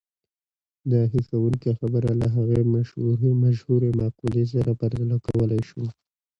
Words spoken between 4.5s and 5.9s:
سره پرتله کولای شو.